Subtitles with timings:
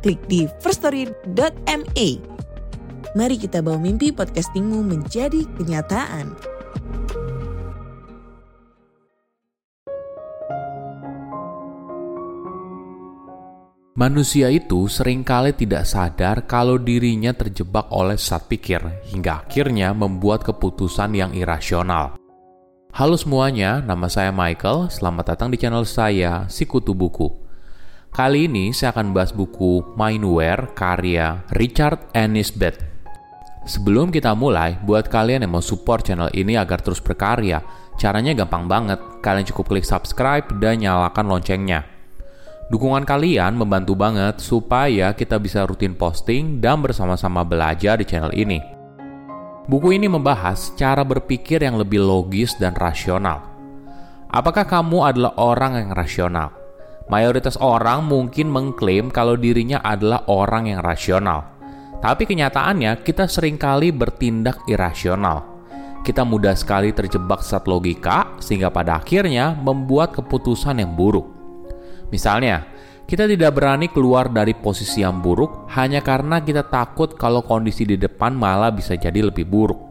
[0.00, 2.08] klik di firststory.me.
[3.10, 6.34] Mari kita bawa mimpi podcastingmu menjadi kenyataan.
[14.00, 18.80] Manusia itu sering kali tidak sadar kalau dirinya terjebak oleh sesat pikir
[19.12, 22.16] hingga akhirnya membuat keputusan yang irasional.
[22.96, 24.88] Halo semuanya, nama saya Michael.
[24.88, 27.49] Selamat datang di channel saya, Sikutu Buku.
[28.10, 32.74] Kali ini saya akan bahas buku Mindware karya Richard Anisbet.
[33.62, 37.62] Sebelum kita mulai, buat kalian yang mau support channel ini agar terus berkarya,
[37.94, 38.98] caranya gampang banget.
[39.22, 41.86] Kalian cukup klik subscribe dan nyalakan loncengnya.
[42.74, 48.58] Dukungan kalian membantu banget supaya kita bisa rutin posting dan bersama-sama belajar di channel ini.
[49.70, 53.46] Buku ini membahas cara berpikir yang lebih logis dan rasional.
[54.26, 56.59] Apakah kamu adalah orang yang rasional?
[57.10, 61.42] Mayoritas orang mungkin mengklaim kalau dirinya adalah orang yang rasional.
[61.98, 65.42] Tapi kenyataannya kita sering kali bertindak irasional.
[66.06, 71.26] Kita mudah sekali terjebak saat logika sehingga pada akhirnya membuat keputusan yang buruk.
[72.14, 72.64] Misalnya,
[73.10, 77.98] kita tidak berani keluar dari posisi yang buruk hanya karena kita takut kalau kondisi di
[77.98, 79.82] depan malah bisa jadi lebih buruk.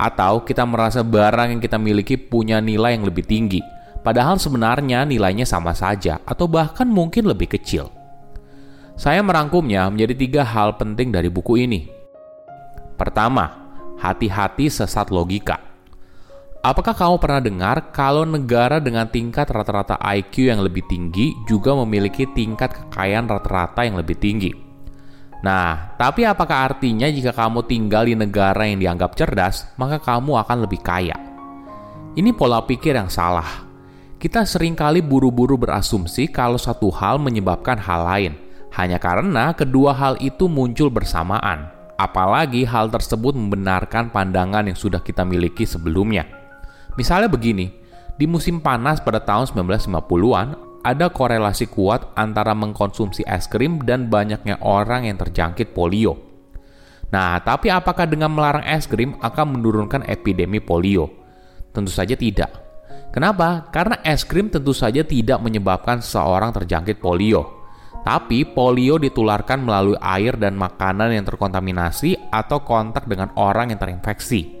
[0.00, 3.60] Atau kita merasa barang yang kita miliki punya nilai yang lebih tinggi,
[4.06, 7.90] padahal sebenarnya nilainya sama saja atau bahkan mungkin lebih kecil.
[8.94, 11.90] Saya merangkumnya menjadi tiga hal penting dari buku ini.
[12.94, 13.66] Pertama,
[13.98, 15.58] hati-hati sesat logika.
[16.62, 22.30] Apakah kamu pernah dengar kalau negara dengan tingkat rata-rata IQ yang lebih tinggi juga memiliki
[22.30, 24.50] tingkat kekayaan rata-rata yang lebih tinggi?
[25.44, 30.58] Nah, tapi apakah artinya jika kamu tinggal di negara yang dianggap cerdas, maka kamu akan
[30.64, 31.14] lebih kaya?
[32.16, 33.66] Ini pola pikir yang salah.
[34.16, 38.32] Kita sering kali buru-buru berasumsi kalau satu hal menyebabkan hal lain,
[38.72, 41.68] hanya karena kedua hal itu muncul bersamaan.
[42.00, 46.24] Apalagi hal tersebut membenarkan pandangan yang sudah kita miliki sebelumnya.
[46.96, 47.68] Misalnya begini,
[48.16, 54.56] di musim panas pada tahun 1950-an, ada korelasi kuat antara mengkonsumsi es krim dan banyaknya
[54.64, 56.16] orang yang terjangkit polio.
[57.12, 61.12] Nah, tapi apakah dengan melarang es krim akan menurunkan epidemi polio?
[61.76, 62.65] Tentu saja tidak.
[63.16, 63.72] Kenapa?
[63.72, 67.64] Karena es krim tentu saja tidak menyebabkan seseorang terjangkit polio.
[68.04, 74.52] Tapi polio ditularkan melalui air dan makanan yang terkontaminasi atau kontak dengan orang yang terinfeksi.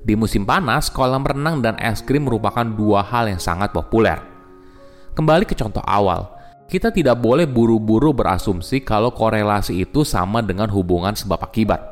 [0.00, 4.24] Di musim panas, kolam renang dan es krim merupakan dua hal yang sangat populer.
[5.12, 6.32] Kembali ke contoh awal,
[6.72, 11.84] kita tidak boleh buru-buru berasumsi kalau korelasi itu sama dengan hubungan sebab akibat.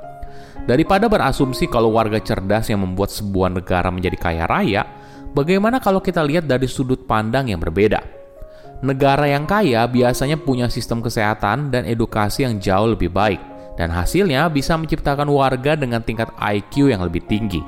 [0.64, 6.20] Daripada berasumsi kalau warga cerdas yang membuat sebuah negara menjadi kaya raya, bagaimana kalau kita
[6.20, 8.04] lihat dari sudut pandang yang berbeda?
[8.84, 13.40] Negara yang kaya biasanya punya sistem kesehatan dan edukasi yang jauh lebih baik,
[13.80, 17.64] dan hasilnya bisa menciptakan warga dengan tingkat IQ yang lebih tinggi.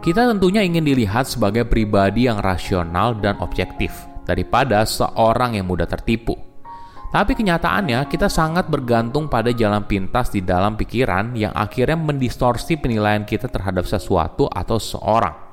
[0.00, 3.92] Kita tentunya ingin dilihat sebagai pribadi yang rasional dan objektif
[4.24, 6.36] daripada seorang yang mudah tertipu.
[7.10, 13.26] Tapi kenyataannya kita sangat bergantung pada jalan pintas di dalam pikiran yang akhirnya mendistorsi penilaian
[13.26, 15.49] kita terhadap sesuatu atau seseorang.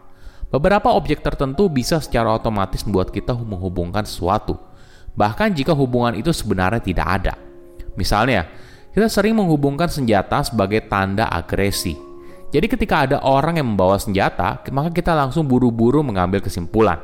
[0.48, 4.56] Beberapa objek tertentu bisa secara otomatis membuat kita menghubungkan sesuatu,
[5.18, 7.34] bahkan jika hubungan itu sebenarnya tidak ada.
[8.00, 8.48] Misalnya,
[8.96, 12.08] kita sering menghubungkan senjata sebagai tanda agresi,
[12.48, 16.96] jadi ketika ada orang yang membawa senjata, maka kita langsung buru-buru mengambil kesimpulan.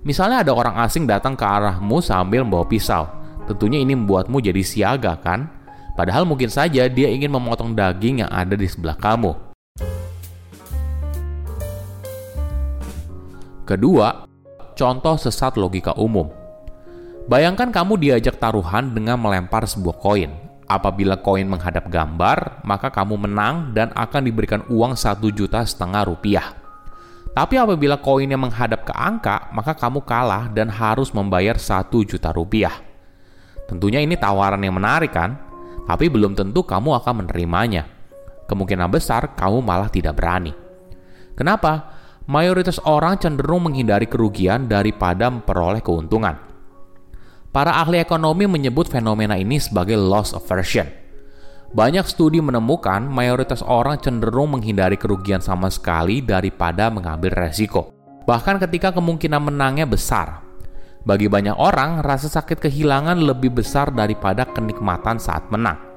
[0.00, 3.04] Misalnya ada orang asing datang ke arahmu sambil membawa pisau.
[3.44, 5.52] Tentunya ini membuatmu jadi siaga kan?
[5.92, 9.47] Padahal mungkin saja dia ingin memotong daging yang ada di sebelah kamu.
[13.68, 14.24] Kedua,
[14.72, 16.32] contoh sesat logika umum.
[17.28, 20.32] Bayangkan kamu diajak taruhan dengan melempar sebuah koin.
[20.64, 26.56] Apabila koin menghadap gambar, maka kamu menang dan akan diberikan uang satu juta setengah rupiah.
[27.36, 32.72] Tapi apabila koinnya menghadap ke angka, maka kamu kalah dan harus membayar satu juta rupiah.
[33.68, 35.36] Tentunya ini tawaran yang menarik kan?
[35.84, 37.84] Tapi belum tentu kamu akan menerimanya.
[38.48, 40.56] Kemungkinan besar kamu malah tidak berani.
[41.36, 41.97] Kenapa?
[42.28, 46.36] Mayoritas orang cenderung menghindari kerugian daripada memperoleh keuntungan.
[47.48, 50.84] Para ahli ekonomi menyebut fenomena ini sebagai loss aversion.
[51.72, 57.96] Banyak studi menemukan mayoritas orang cenderung menghindari kerugian sama sekali daripada mengambil resiko.
[58.28, 60.44] Bahkan ketika kemungkinan menangnya besar.
[61.08, 65.87] Bagi banyak orang, rasa sakit kehilangan lebih besar daripada kenikmatan saat menang.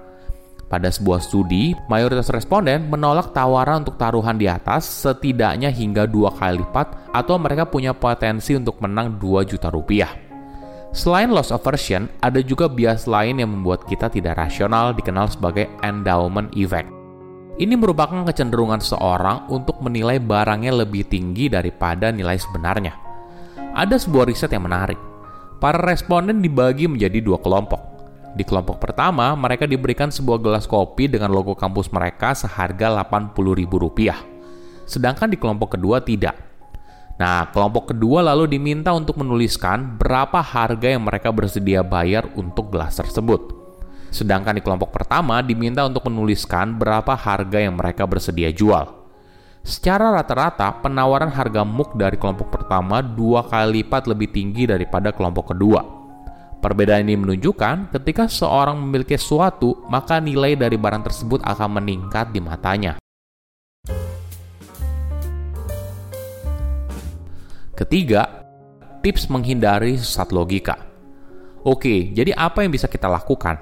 [0.71, 6.63] Pada sebuah studi, mayoritas responden menolak tawaran untuk taruhan di atas setidaknya hingga dua kali
[6.63, 10.15] lipat atau mereka punya potensi untuk menang 2 juta rupiah.
[10.95, 16.55] Selain loss aversion, ada juga bias lain yang membuat kita tidak rasional dikenal sebagai endowment
[16.55, 16.87] effect.
[17.59, 22.95] Ini merupakan kecenderungan seseorang untuk menilai barangnya lebih tinggi daripada nilai sebenarnya.
[23.75, 24.99] Ada sebuah riset yang menarik.
[25.59, 27.90] Para responden dibagi menjadi dua kelompok.
[28.31, 34.15] Di kelompok pertama, mereka diberikan sebuah gelas kopi dengan logo kampus mereka seharga Rp80.000.
[34.87, 36.51] Sedangkan di kelompok kedua tidak
[37.21, 42.97] Nah, kelompok kedua lalu diminta untuk menuliskan berapa harga yang mereka bersedia bayar untuk gelas
[42.97, 43.53] tersebut.
[44.09, 48.89] Sedangkan di kelompok pertama diminta untuk menuliskan berapa harga yang mereka bersedia jual.
[49.61, 55.53] Secara rata-rata, penawaran harga MUK dari kelompok pertama dua kali lipat lebih tinggi daripada kelompok
[55.53, 56.00] kedua.
[56.61, 62.37] Perbedaan ini menunjukkan ketika seorang memiliki sesuatu, maka nilai dari barang tersebut akan meningkat di
[62.37, 63.01] matanya.
[67.73, 68.45] Ketiga,
[69.01, 70.77] tips menghindari sesat logika.
[71.65, 73.57] Oke, jadi apa yang bisa kita lakukan?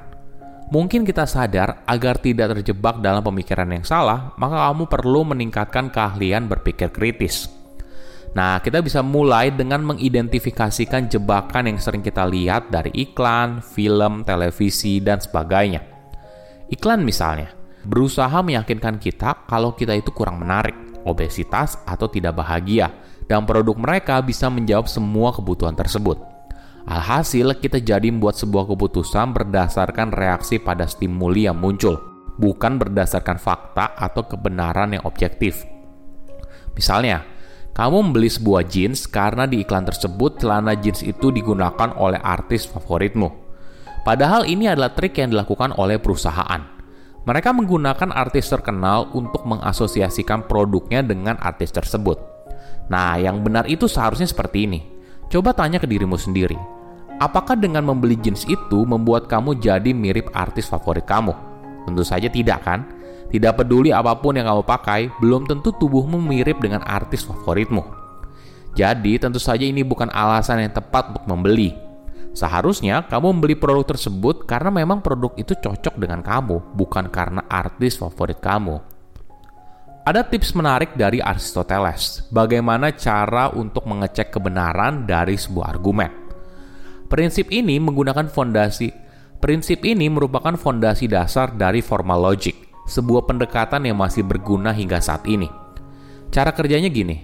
[0.67, 6.51] Mungkin kita sadar agar tidak terjebak dalam pemikiran yang salah, maka kamu perlu meningkatkan keahlian
[6.51, 7.58] berpikir kritis.
[8.29, 15.01] Nah, kita bisa mulai dengan mengidentifikasikan jebakan yang sering kita lihat dari iklan, film, televisi,
[15.01, 15.81] dan sebagainya.
[16.69, 17.49] Iklan misalnya,
[17.81, 20.77] berusaha meyakinkan kita kalau kita itu kurang menarik,
[21.09, 22.93] obesitas, atau tidak bahagia,
[23.25, 26.21] dan produk mereka bisa menjawab semua kebutuhan tersebut.
[26.85, 31.97] Alhasil, kita jadi membuat sebuah keputusan berdasarkan reaksi pada stimuli yang muncul,
[32.37, 35.65] bukan berdasarkan fakta atau kebenaran yang objektif.
[36.77, 37.25] Misalnya,
[37.79, 43.31] kamu membeli sebuah jeans karena di iklan tersebut celana jeans itu digunakan oleh artis favoritmu.
[44.03, 46.59] Padahal ini adalah trik yang dilakukan oleh perusahaan.
[47.23, 52.19] Mereka menggunakan artis terkenal untuk mengasosiasikan produknya dengan artis tersebut.
[52.91, 54.83] Nah, yang benar itu seharusnya seperti ini.
[55.31, 56.59] Coba tanya ke dirimu sendiri.
[57.23, 61.31] Apakah dengan membeli jeans itu membuat kamu jadi mirip artis favorit kamu?
[61.87, 62.98] Tentu saja tidak kan?
[63.29, 67.85] Tidak peduli apa pun yang kamu pakai, belum tentu tubuhmu mirip dengan artis favoritmu.
[68.73, 71.89] Jadi, tentu saja ini bukan alasan yang tepat untuk membeli.
[72.33, 77.97] Seharusnya kamu membeli produk tersebut karena memang produk itu cocok dengan kamu, bukan karena artis
[77.97, 78.81] favorit kamu.
[80.09, 86.09] Ada tips menarik dari Aristoteles, bagaimana cara untuk mengecek kebenaran dari sebuah argumen.
[87.09, 88.89] Prinsip ini menggunakan fondasi.
[89.37, 95.23] Prinsip ini merupakan fondasi dasar dari formal logic, sebuah pendekatan yang masih berguna hingga saat
[95.29, 95.45] ini.
[96.33, 97.21] Cara kerjanya gini,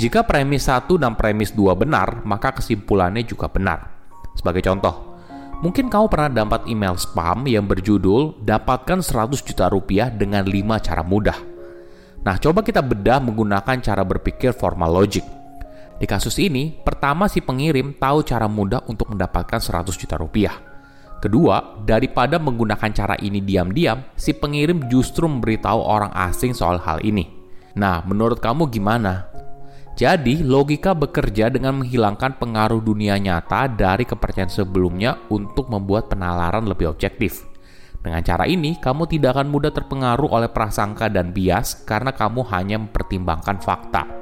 [0.00, 3.92] jika premis 1 dan premis 2 benar, maka kesimpulannya juga benar.
[4.32, 5.20] Sebagai contoh,
[5.60, 11.04] mungkin kamu pernah dapat email spam yang berjudul dapatkan 100 juta rupiah dengan 5 cara
[11.04, 11.52] mudah
[12.22, 15.26] Nah, coba kita bedah menggunakan cara berpikir formal logic.
[15.98, 20.54] Di kasus ini, pertama si pengirim tahu cara mudah untuk mendapatkan 100 juta rupiah.
[21.22, 27.30] Kedua, daripada menggunakan cara ini diam-diam, si pengirim justru memberitahu orang asing soal hal ini.
[27.78, 29.30] Nah, menurut kamu gimana?
[29.94, 36.90] Jadi, logika bekerja dengan menghilangkan pengaruh dunia nyata dari kepercayaan sebelumnya untuk membuat penalaran lebih
[36.90, 37.46] objektif.
[38.02, 42.82] Dengan cara ini, kamu tidak akan mudah terpengaruh oleh prasangka dan bias karena kamu hanya
[42.82, 44.21] mempertimbangkan fakta.